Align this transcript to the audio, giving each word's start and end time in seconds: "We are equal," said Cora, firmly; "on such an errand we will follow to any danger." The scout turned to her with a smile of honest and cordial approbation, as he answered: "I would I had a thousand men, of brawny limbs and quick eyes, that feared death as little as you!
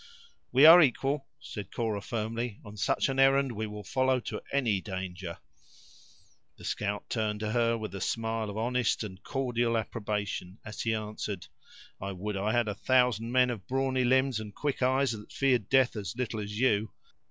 "We 0.51 0.65
are 0.65 0.81
equal," 0.81 1.27
said 1.39 1.71
Cora, 1.71 2.01
firmly; 2.01 2.59
"on 2.65 2.75
such 2.75 3.07
an 3.07 3.19
errand 3.19 3.51
we 3.51 3.67
will 3.67 3.83
follow 3.83 4.19
to 4.21 4.41
any 4.51 4.81
danger." 4.81 5.37
The 6.57 6.63
scout 6.65 7.07
turned 7.07 7.39
to 7.41 7.51
her 7.51 7.77
with 7.77 7.93
a 7.93 8.01
smile 8.01 8.49
of 8.49 8.57
honest 8.57 9.03
and 9.03 9.21
cordial 9.21 9.77
approbation, 9.77 10.57
as 10.65 10.81
he 10.81 10.95
answered: 10.95 11.45
"I 12.01 12.13
would 12.13 12.35
I 12.35 12.51
had 12.51 12.67
a 12.67 12.73
thousand 12.73 13.31
men, 13.31 13.51
of 13.51 13.67
brawny 13.67 14.03
limbs 14.03 14.39
and 14.39 14.55
quick 14.55 14.81
eyes, 14.81 15.11
that 15.11 15.31
feared 15.31 15.69
death 15.69 15.95
as 15.95 16.17
little 16.17 16.39
as 16.39 16.57
you! 16.59 16.91